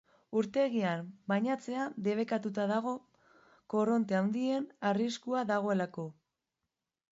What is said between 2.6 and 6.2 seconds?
dago korronte handien arriskua dagoelako.